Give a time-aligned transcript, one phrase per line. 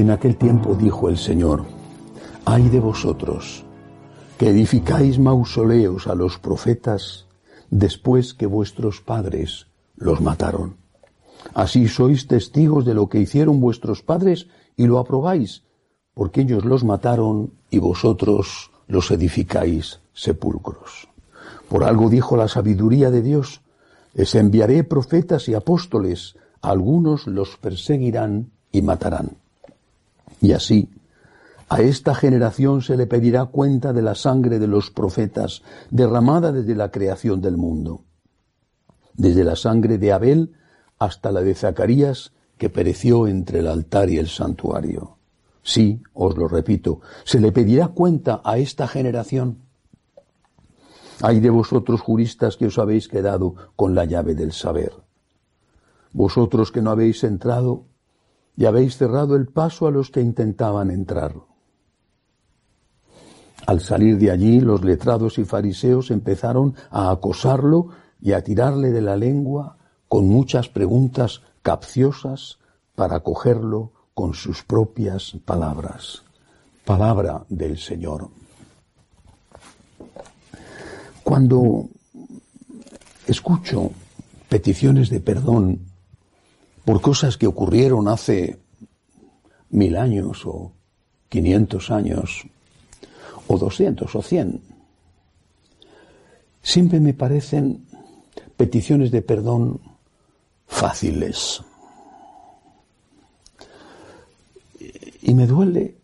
[0.00, 1.66] En aquel tiempo dijo el Señor,
[2.46, 3.66] ay de vosotros,
[4.38, 7.26] que edificáis mausoleos a los profetas
[7.68, 9.66] después que vuestros padres
[9.96, 10.78] los mataron.
[11.52, 15.64] Así sois testigos de lo que hicieron vuestros padres y lo aprobáis,
[16.14, 21.08] porque ellos los mataron y vosotros los edificáis sepulcros.
[21.68, 23.60] Por algo dijo la sabiduría de Dios,
[24.14, 29.39] les enviaré profetas y apóstoles, algunos los perseguirán y matarán.
[30.40, 30.88] Y así,
[31.68, 36.74] a esta generación se le pedirá cuenta de la sangre de los profetas derramada desde
[36.74, 38.02] la creación del mundo,
[39.14, 40.52] desde la sangre de Abel
[40.98, 45.16] hasta la de Zacarías que pereció entre el altar y el santuario.
[45.62, 49.58] Sí, os lo repito, se le pedirá cuenta a esta generación.
[51.22, 54.92] Hay de vosotros juristas que os habéis quedado con la llave del saber.
[56.12, 57.84] Vosotros que no habéis entrado
[58.60, 61.34] y habéis cerrado el paso a los que intentaban entrar.
[63.64, 67.88] Al salir de allí, los letrados y fariseos empezaron a acosarlo
[68.20, 72.58] y a tirarle de la lengua con muchas preguntas capciosas
[72.94, 76.22] para cogerlo con sus propias palabras.
[76.84, 78.28] Palabra del Señor.
[81.24, 81.88] Cuando
[83.26, 83.90] escucho
[84.50, 85.89] peticiones de perdón
[86.84, 88.58] por cosas que ocurrieron hace
[89.70, 90.72] mil años o
[91.28, 92.44] quinientos años
[93.46, 94.60] o doscientos o cien,
[96.62, 97.86] siempre me parecen
[98.56, 99.80] peticiones de perdón
[100.66, 101.62] fáciles.
[105.22, 105.96] Y me duele,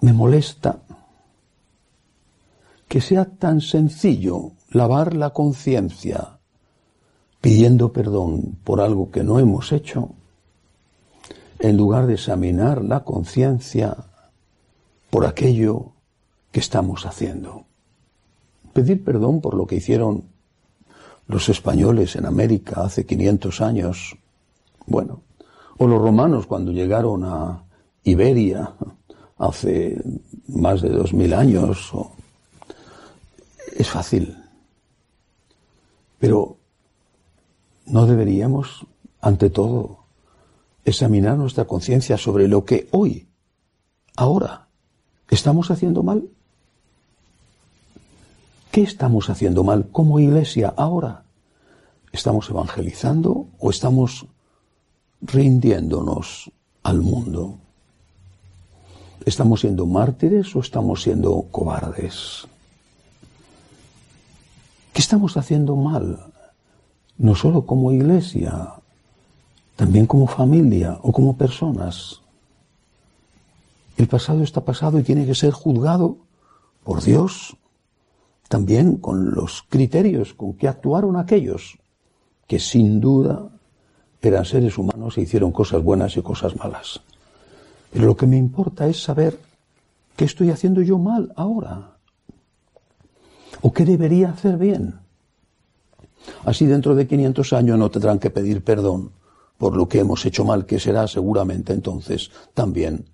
[0.00, 0.80] me molesta
[2.88, 6.35] que sea tan sencillo lavar la conciencia
[7.46, 10.10] pidiendo perdón por algo que no hemos hecho,
[11.60, 13.96] en lugar de examinar la conciencia
[15.10, 15.92] por aquello
[16.50, 17.62] que estamos haciendo.
[18.72, 20.24] Pedir perdón por lo que hicieron
[21.28, 24.16] los españoles en América hace 500 años,
[24.88, 25.20] bueno,
[25.78, 27.62] o los romanos cuando llegaron a
[28.02, 28.74] Iberia
[29.38, 30.02] hace
[30.48, 31.92] más de 2000 años,
[33.78, 34.36] es fácil.
[36.18, 36.55] Pero
[37.86, 38.86] no deberíamos,
[39.20, 40.04] ante todo,
[40.84, 43.28] examinar nuestra conciencia sobre lo que hoy,
[44.16, 44.68] ahora,
[45.30, 46.28] estamos haciendo mal.
[48.70, 51.24] ¿Qué estamos haciendo mal como iglesia ahora?
[52.12, 54.26] ¿Estamos evangelizando o estamos
[55.22, 56.50] rindiéndonos
[56.82, 57.58] al mundo?
[59.24, 62.46] ¿Estamos siendo mártires o estamos siendo cobardes?
[64.92, 66.32] ¿Qué estamos haciendo mal?
[67.18, 68.74] No solo como iglesia,
[69.76, 72.20] también como familia o como personas.
[73.96, 76.18] El pasado está pasado y tiene que ser juzgado
[76.84, 77.56] por Dios
[78.48, 81.78] también con los criterios con que actuaron aquellos
[82.46, 83.48] que sin duda
[84.22, 87.00] eran seres humanos e hicieron cosas buenas y cosas malas.
[87.92, 89.38] Pero lo que me importa es saber
[90.16, 91.96] qué estoy haciendo yo mal ahora
[93.60, 95.05] o qué debería hacer bien.
[96.44, 99.12] Así dentro de 500 años no tendrán que pedir perdón
[99.58, 103.06] por lo que hemos hecho mal, que será seguramente entonces también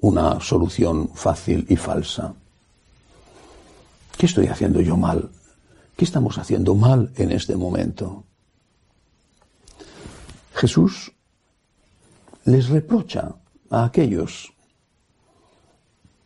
[0.00, 2.34] una solución fácil y falsa.
[4.16, 5.30] ¿Qué estoy haciendo yo mal?
[5.96, 8.24] ¿Qué estamos haciendo mal en este momento?
[10.54, 11.12] Jesús
[12.44, 13.34] les reprocha
[13.70, 14.52] a aquellos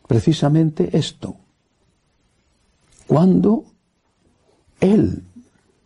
[0.07, 1.37] precisamente esto.
[3.07, 3.65] Cuando
[4.79, 5.23] Él,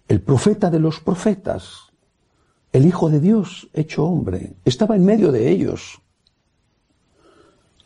[0.10, 1.92] el profeta de los profetas,
[2.74, 6.02] el Hijo de Dios hecho hombre, estaba en medio de ellos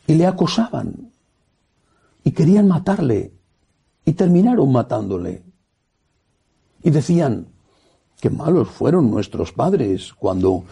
[0.08, 1.12] y le acosaban
[2.24, 3.34] y querían matarle
[4.06, 5.44] y terminaron matándole.
[6.82, 7.48] Y decían,
[8.22, 10.64] qué malos fueron nuestros padres cuando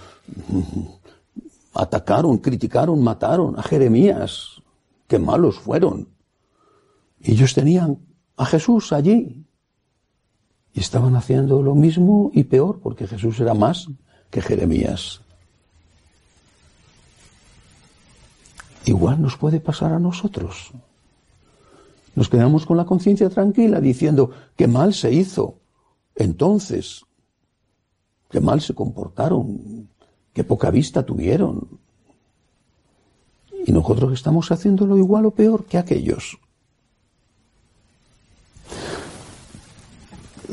[1.73, 4.61] atacaron, criticaron, mataron a Jeremías.
[5.07, 6.07] Qué malos fueron.
[7.21, 7.99] Ellos tenían
[8.37, 9.45] a Jesús allí.
[10.73, 13.87] Y estaban haciendo lo mismo y peor, porque Jesús era más
[14.29, 15.21] que Jeremías.
[18.85, 20.71] Igual nos puede pasar a nosotros.
[22.15, 25.59] Nos quedamos con la conciencia tranquila diciendo que mal se hizo.
[26.15, 27.05] Entonces,
[28.29, 29.87] que mal se comportaron,
[30.33, 31.79] que poca vista tuvieron.
[33.65, 36.39] Y nosotros estamos haciéndolo igual o peor que aquellos.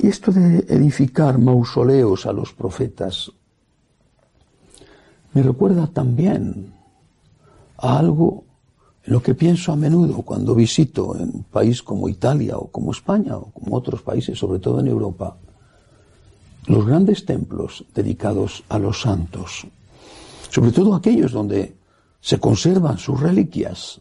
[0.01, 3.33] Y esto de edificar mausoleos a los profetas
[5.35, 6.73] me recuerda también
[7.77, 8.45] a algo
[9.05, 12.93] en lo que pienso a menudo cuando visito en un país como Italia o como
[12.93, 15.37] España o como otros países, sobre todo en Europa,
[16.67, 19.67] los grandes templos dedicados a los santos,
[20.51, 21.77] sobre todo aquellos donde
[22.21, 24.01] se conservan sus reliquias.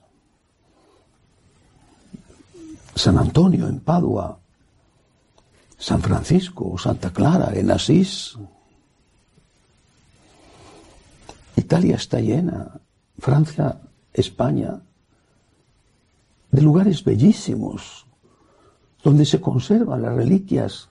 [2.95, 4.39] San Antonio en Padua,
[5.77, 8.35] San Francisco o Santa Clara en Asís.
[11.55, 12.79] Italia está llena,
[13.19, 13.79] Francia,
[14.13, 14.81] España,
[16.51, 18.07] de lugares bellísimos,
[19.03, 20.89] donde se conservan las reliquias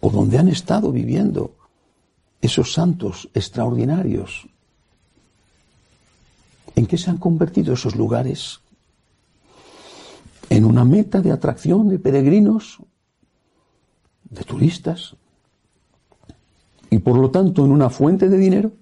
[0.00, 1.54] o donde han estado viviendo
[2.40, 4.48] esos santos extraordinarios.
[6.74, 8.60] ¿En qué se han convertido esos lugares?
[10.48, 12.78] En una meta de atracción de peregrinos,
[16.90, 18.72] y por lo tanto en una fuente de dinero.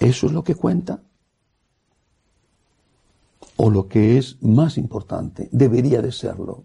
[0.00, 1.00] ¿Eso es lo que cuenta?
[3.56, 6.64] O lo que es más importante, debería de serlo.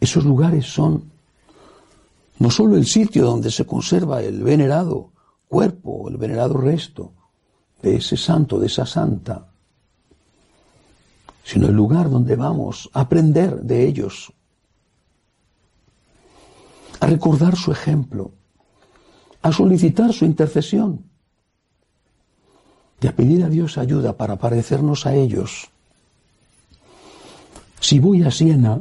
[0.00, 1.10] Esos lugares son
[2.38, 5.12] no solo el sitio donde se conserva el venerado
[5.48, 7.12] cuerpo, el venerado resto
[7.82, 9.52] de ese santo, de esa santa,
[11.44, 14.32] sino el lugar donde vamos a aprender de ellos,
[17.04, 18.32] a recordar su ejemplo,
[19.42, 21.04] a solicitar su intercesión
[22.98, 25.68] y a pedir a Dios ayuda para parecernos a ellos.
[27.78, 28.80] Si voy a Siena,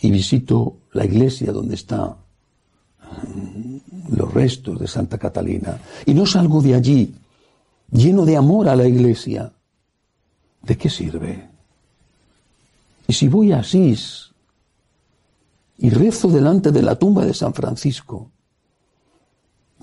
[0.00, 2.14] y visito la iglesia donde están
[3.02, 7.14] mm, los restos de Santa Catalina y no salgo de allí
[7.92, 9.52] lleno de amor a la iglesia,
[10.62, 11.50] ¿de qué sirve?
[13.06, 14.29] Y si voy a Asís
[15.82, 18.30] y rezo delante de la tumba de San Francisco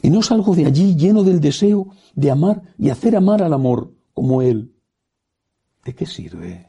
[0.03, 3.91] y no salgo de allí lleno del deseo de amar y hacer amar al amor
[4.13, 4.75] como él,
[5.83, 6.67] ¿de qué sirve?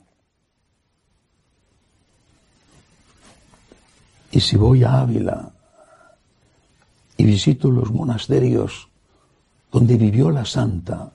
[4.30, 5.52] Y si voy a Ávila
[7.18, 8.88] y visito los monasterios
[9.70, 11.12] donde vivió la santa,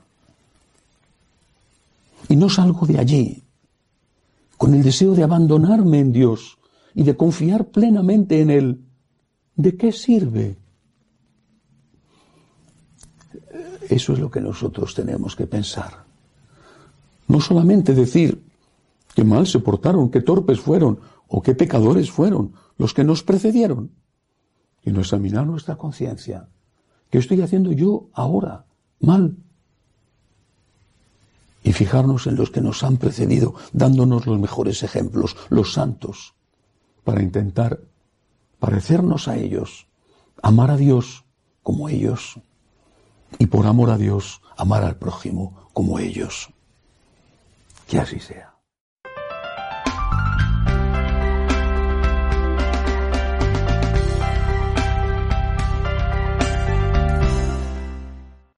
[2.28, 3.42] y no salgo de allí
[4.56, 6.58] con el deseo de abandonarme en Dios
[6.94, 8.84] y de confiar plenamente en Él,
[9.56, 10.56] ¿de qué sirve?
[13.88, 16.04] Eso es lo que nosotros tenemos que pensar.
[17.26, 18.42] No solamente decir
[19.14, 23.90] que mal se portaron, que torpes fueron o qué pecadores fueron los que nos precedieron,
[24.84, 26.48] y no examinar nuestra conciencia.
[27.10, 28.66] ¿Qué estoy haciendo yo ahora
[29.00, 29.36] mal?
[31.62, 36.34] Y fijarnos en los que nos han precedido, dándonos los mejores ejemplos, los santos,
[37.04, 37.80] para intentar
[38.58, 39.86] parecernos a ellos,
[40.42, 41.24] amar a Dios
[41.62, 42.40] como ellos,
[43.38, 46.48] y por amor a Dios, amar al prójimo como ellos.
[47.86, 48.53] Que así sea.